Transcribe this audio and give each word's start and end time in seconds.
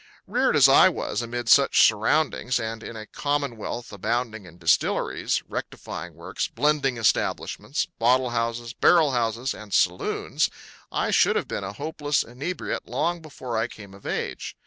Reared, 0.25 0.55
as 0.55 0.67
I 0.67 0.89
was, 0.89 1.21
amid 1.21 1.47
such 1.47 1.87
surroundings 1.87 2.59
and 2.59 2.81
in 2.81 2.95
a 2.95 3.05
commonwealth 3.05 3.93
abounding 3.93 4.47
in 4.47 4.57
distilleries, 4.57 5.43
rectifying 5.47 6.15
works, 6.15 6.47
blending 6.47 6.97
establishments, 6.97 7.85
bottle 7.99 8.31
houses, 8.31 8.73
barrel 8.73 9.11
houses, 9.11 9.53
and 9.53 9.71
saloons, 9.71 10.49
I 10.91 11.11
should 11.11 11.35
have 11.35 11.47
been 11.47 11.63
a 11.63 11.73
hopeless 11.73 12.23
inebriate 12.23 12.87
long 12.87 13.21
before 13.21 13.55
I 13.55 13.67
came 13.67 13.93
of 13.93 14.07
age. 14.07 14.57